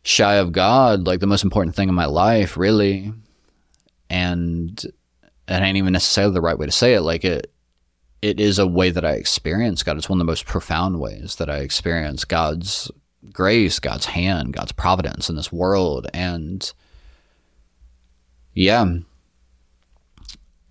shy 0.03 0.35
of 0.35 0.51
god 0.51 1.05
like 1.05 1.19
the 1.19 1.27
most 1.27 1.43
important 1.43 1.75
thing 1.75 1.87
in 1.87 1.93
my 1.93 2.07
life 2.07 2.57
really 2.57 3.13
and 4.11 4.83
it 5.47 5.61
ain't 5.61 5.77
even 5.77 5.93
necessarily 5.93 6.33
the 6.33 6.41
right 6.41 6.59
way 6.59 6.65
to 6.65 6.71
say 6.71 6.93
it 6.93 7.01
like 7.01 7.23
it 7.23 7.51
it 8.21 8.39
is 8.39 8.59
a 8.59 8.67
way 8.67 8.91
that 8.91 9.03
I 9.05 9.13
experience 9.13 9.81
God. 9.81 9.97
It's 9.97 10.07
one 10.07 10.17
of 10.17 10.19
the 10.19 10.31
most 10.31 10.45
profound 10.45 10.99
ways 10.99 11.37
that 11.37 11.49
I 11.49 11.57
experience 11.57 12.23
God's 12.23 12.91
grace, 13.33 13.79
God's 13.79 14.05
hand, 14.05 14.53
God's 14.53 14.73
providence 14.73 15.27
in 15.27 15.35
this 15.35 15.51
world. 15.51 16.05
And 16.13 16.71
yeah. 18.53 18.85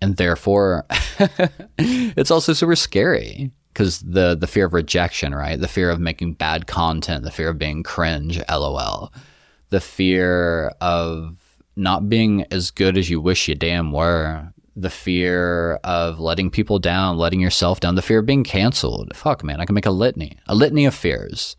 And 0.01 0.15
therefore, 0.15 0.85
it's 1.77 2.31
also 2.31 2.53
super 2.53 2.77
scary 2.77 3.51
because 3.73 3.99
the, 3.99 4.35
the 4.35 4.47
fear 4.47 4.67
of 4.67 4.73
rejection, 4.73 5.35
right? 5.35 5.59
The 5.59 5.67
fear 5.67 5.89
of 5.89 5.99
making 5.99 6.35
bad 6.35 6.67
content, 6.67 7.25
the 7.25 7.31
fear 7.31 7.49
of 7.49 7.57
being 7.57 7.83
cringe, 7.83 8.39
lol. 8.49 9.11
The 9.71 9.81
fear 9.81 10.69
of 10.79 11.50
not 11.75 12.09
being 12.09 12.45
as 12.51 12.71
good 12.71 12.97
as 12.97 13.09
you 13.09 13.21
wish 13.21 13.47
you 13.47 13.55
damn 13.55 13.91
were. 13.91 14.53
The 14.75 14.89
fear 14.89 15.75
of 15.83 16.19
letting 16.19 16.49
people 16.49 16.79
down, 16.79 17.17
letting 17.17 17.41
yourself 17.41 17.79
down, 17.79 17.95
the 17.95 18.01
fear 18.01 18.19
of 18.19 18.25
being 18.25 18.43
canceled. 18.43 19.15
Fuck, 19.15 19.43
man, 19.43 19.59
I 19.59 19.65
can 19.65 19.75
make 19.75 19.85
a 19.85 19.91
litany, 19.91 20.37
a 20.47 20.55
litany 20.55 20.85
of 20.85 20.95
fears 20.95 21.55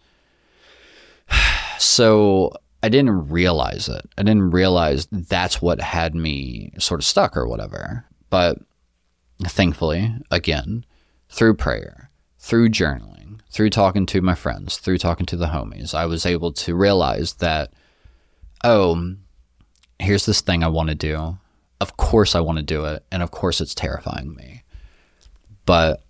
so 1.79 2.53
I 2.83 2.89
didn't 2.89 3.29
realize 3.29 3.89
it. 3.89 4.09
I 4.19 4.23
didn't 4.23 4.51
realize 4.51 5.07
that's 5.11 5.63
what 5.63 5.81
had 5.81 6.15
me 6.15 6.73
sort 6.79 7.01
of 7.01 7.05
stuck 7.05 7.37
or 7.37 7.47
whatever. 7.47 8.05
But 8.31 8.59
thankfully, 9.43 10.15
again, 10.31 10.85
through 11.29 11.55
prayer, 11.55 12.11
through 12.39 12.71
journaling, 12.71 13.41
through 13.51 13.71
talking 13.71 14.07
to 14.07 14.21
my 14.21 14.35
friends, 14.35 14.79
through 14.79 14.99
talking 14.99 15.27
to 15.27 15.37
the 15.37 15.47
homies, 15.47 15.95
I 15.95 16.07
was 16.07 16.27
able 16.27 16.53
to 16.53 16.75
realize 16.75 17.35
that, 17.35 17.73
oh, 18.65 19.15
here's 20.03 20.27
this 20.27 20.41
thing 20.41 20.63
I 20.63 20.69
want 20.69 20.89
to 20.89 20.95
do. 20.95 21.39
Of 21.81 21.97
course, 21.97 22.35
I 22.35 22.41
want 22.41 22.59
to 22.59 22.65
do 22.65 22.85
it. 22.85 23.05
And 23.11 23.23
of 23.23 23.31
course, 23.31 23.61
it's 23.61 23.75
terrifying 23.75 24.35
me. 24.35 24.63
But 25.65 26.03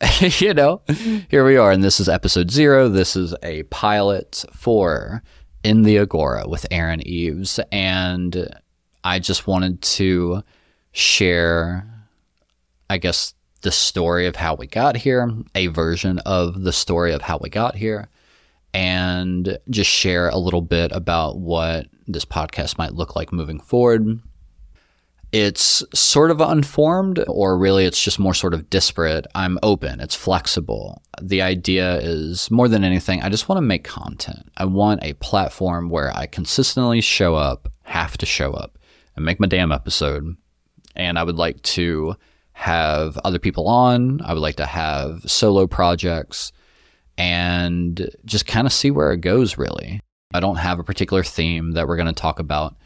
you 0.20 0.54
know, 0.54 0.82
here 1.28 1.44
we 1.44 1.56
are, 1.56 1.72
and 1.72 1.82
this 1.82 1.98
is 1.98 2.08
episode 2.08 2.50
zero. 2.50 2.88
This 2.88 3.16
is 3.16 3.34
a 3.42 3.64
pilot 3.64 4.44
for 4.52 5.22
In 5.64 5.82
the 5.82 5.98
Agora 5.98 6.46
with 6.46 6.66
Aaron 6.70 7.06
Eves. 7.06 7.58
And 7.72 8.48
I 9.02 9.18
just 9.18 9.46
wanted 9.46 9.82
to 9.82 10.44
share, 10.92 11.86
I 12.88 12.98
guess, 12.98 13.34
the 13.62 13.72
story 13.72 14.26
of 14.26 14.36
how 14.36 14.54
we 14.54 14.68
got 14.68 14.96
here, 14.96 15.28
a 15.56 15.66
version 15.66 16.20
of 16.20 16.62
the 16.62 16.72
story 16.72 17.12
of 17.12 17.22
how 17.22 17.38
we 17.42 17.48
got 17.48 17.74
here, 17.74 18.08
and 18.74 19.58
just 19.70 19.90
share 19.90 20.28
a 20.28 20.38
little 20.38 20.62
bit 20.62 20.92
about 20.92 21.38
what 21.38 21.86
this 22.06 22.24
podcast 22.24 22.78
might 22.78 22.94
look 22.94 23.16
like 23.16 23.32
moving 23.32 23.60
forward 23.60 24.20
it's 25.32 25.84
sort 25.92 26.30
of 26.30 26.40
unformed, 26.40 27.22
or 27.28 27.58
really 27.58 27.84
it's 27.84 28.02
just 28.02 28.18
more 28.18 28.32
sort 28.32 28.54
of 28.54 28.70
disparate. 28.70 29.26
I'm 29.34 29.58
open, 29.62 30.00
it's 30.00 30.14
flexible. 30.14 31.02
The 31.20 31.42
idea 31.42 31.98
is 31.98 32.50
more 32.50 32.68
than 32.68 32.82
anything, 32.84 33.22
I 33.22 33.28
just 33.28 33.48
want 33.48 33.58
to 33.58 33.62
make 33.62 33.84
content. 33.84 34.50
I 34.56 34.64
want 34.64 35.04
a 35.04 35.12
platform 35.14 35.90
where 35.90 36.16
I 36.16 36.26
consistently 36.26 37.00
show 37.00 37.34
up, 37.34 37.70
have 37.82 38.16
to 38.18 38.26
show 38.26 38.54
up, 38.54 38.78
and 39.16 39.24
make 39.24 39.38
my 39.38 39.46
damn 39.46 39.72
episode. 39.72 40.36
And 40.96 41.18
I 41.18 41.24
would 41.24 41.36
like 41.36 41.60
to 41.62 42.16
have 42.52 43.18
other 43.18 43.38
people 43.38 43.68
on, 43.68 44.22
I 44.22 44.32
would 44.32 44.40
like 44.40 44.56
to 44.56 44.66
have 44.66 45.22
solo 45.30 45.66
projects, 45.66 46.52
and 47.18 48.08
just 48.24 48.46
kind 48.46 48.66
of 48.66 48.72
see 48.72 48.90
where 48.90 49.12
it 49.12 49.20
goes, 49.20 49.58
really. 49.58 50.00
I 50.32 50.40
don't 50.40 50.56
have 50.56 50.78
a 50.78 50.84
particular 50.84 51.24
theme 51.24 51.72
that 51.72 51.88
we're 51.88 51.96
going 51.96 52.06
to 52.06 52.12
talk 52.12 52.38
about 52.38 52.76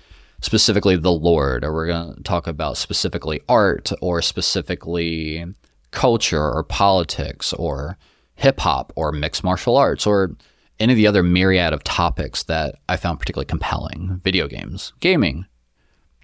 specifically 0.40 0.96
the 0.96 1.12
Lord, 1.12 1.64
or 1.64 1.72
we're 1.72 1.86
going 1.86 2.14
to 2.16 2.22
talk 2.22 2.46
about 2.46 2.78
specifically 2.78 3.42
art, 3.48 3.92
or 4.00 4.22
specifically 4.22 5.44
culture, 5.90 6.50
or 6.50 6.64
politics, 6.64 7.52
or 7.52 7.98
hip 8.34 8.58
hop, 8.60 8.92
or 8.96 9.12
mixed 9.12 9.44
martial 9.44 9.76
arts, 9.76 10.06
or 10.06 10.34
any 10.80 10.94
of 10.94 10.96
the 10.96 11.06
other 11.06 11.22
myriad 11.22 11.74
of 11.74 11.84
topics 11.84 12.44
that 12.44 12.76
I 12.88 12.96
found 12.96 13.20
particularly 13.20 13.46
compelling 13.46 14.20
video 14.24 14.48
games, 14.48 14.94
gaming, 15.00 15.46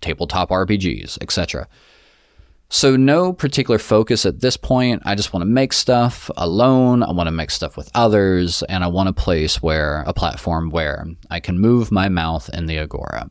tabletop 0.01 0.49
RPGs, 0.49 1.19
etc. 1.21 1.69
So, 2.71 2.97
no 2.97 3.33
particular 3.33 3.79
focus 3.79 4.27
at 4.27 4.41
this 4.41 4.59
point. 4.59 5.03
I 5.07 5.15
just 5.15 5.33
want 5.33 5.41
to 5.41 5.49
make 5.49 5.73
stuff 5.73 6.31
alone. 6.37 7.03
I 7.03 7.13
want 7.13 7.29
to 7.29 7.33
make 7.33 7.51
stuff 7.51 7.79
with 7.79 7.91
others. 7.95 8.63
And 8.65 8.85
I 8.85 8.89
want 8.89 9.09
a 9.09 9.15
place 9.15 9.63
where, 9.63 10.05
a 10.07 10.13
platform 10.13 10.69
where 10.69 11.07
I 11.31 11.41
can 11.41 11.59
move 11.59 11.91
my 11.91 12.11
mouth 12.11 12.51
in 12.53 12.67
the 12.67 12.79
Agora 12.79 13.31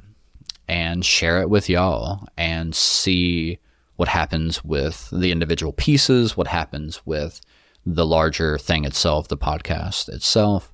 and 0.67 1.05
share 1.05 1.39
it 1.41 1.51
with 1.51 1.69
y'all 1.69 2.27
and 2.35 2.75
see 2.75 3.59
what 3.95 4.07
happens 4.07 4.63
with 4.63 5.07
the 5.11 5.31
individual 5.31 5.71
pieces, 5.71 6.35
what 6.35 6.47
happens 6.47 7.05
with 7.05 7.39
the 7.85 8.05
larger 8.05 8.57
thing 8.57 8.85
itself, 8.85 9.27
the 9.27 9.37
podcast 9.37 10.09
itself, 10.09 10.73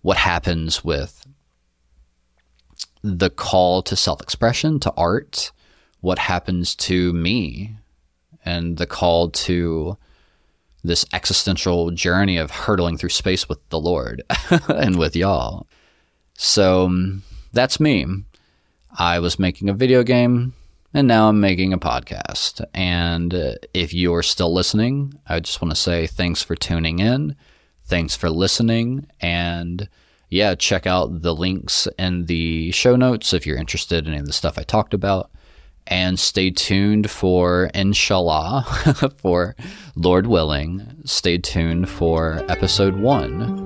what 0.00 0.16
happens 0.16 0.82
with 0.82 1.26
the 3.02 3.30
call 3.30 3.82
to 3.82 3.96
self 3.96 4.20
expression, 4.22 4.80
to 4.80 4.92
art, 4.96 5.52
what 6.00 6.18
happens 6.18 6.74
to 6.74 7.12
me, 7.12 7.76
and 8.44 8.76
the 8.76 8.86
call 8.86 9.30
to 9.30 9.96
this 10.84 11.04
existential 11.12 11.90
journey 11.90 12.36
of 12.36 12.50
hurtling 12.50 12.96
through 12.98 13.08
space 13.10 13.48
with 13.48 13.66
the 13.68 13.78
Lord 13.78 14.22
and 14.68 14.98
with 14.98 15.14
y'all. 15.14 15.66
So 16.34 16.90
that's 17.52 17.78
me. 17.78 18.06
I 18.98 19.20
was 19.20 19.38
making 19.38 19.68
a 19.68 19.74
video 19.74 20.02
game 20.02 20.54
and 20.94 21.08
now 21.08 21.28
I'm 21.28 21.40
making 21.40 21.72
a 21.72 21.78
podcast. 21.78 22.64
And 22.74 23.34
uh, 23.34 23.54
if 23.72 23.94
you're 23.94 24.22
still 24.22 24.52
listening, 24.52 25.14
I 25.26 25.40
just 25.40 25.62
want 25.62 25.74
to 25.74 25.80
say 25.80 26.06
thanks 26.06 26.42
for 26.42 26.54
tuning 26.54 26.98
in. 26.98 27.36
Thanks 27.84 28.16
for 28.16 28.30
listening. 28.30 29.06
And 29.20 29.88
yeah, 30.28 30.54
check 30.54 30.86
out 30.86 31.22
the 31.22 31.34
links 31.34 31.88
in 31.98 32.26
the 32.26 32.70
show 32.72 32.96
notes 32.96 33.32
if 33.32 33.46
you're 33.46 33.56
interested 33.56 34.06
in 34.06 34.12
any 34.12 34.20
of 34.20 34.26
the 34.26 34.32
stuff 34.32 34.58
I 34.58 34.62
talked 34.62 34.94
about. 34.94 35.30
And 35.86 36.18
stay 36.18 36.50
tuned 36.50 37.10
for, 37.10 37.70
inshallah, 37.74 38.64
for 39.18 39.56
Lord 39.94 40.26
willing, 40.26 40.86
stay 41.04 41.38
tuned 41.38 41.88
for 41.88 42.44
episode 42.48 42.96
one 42.96 43.61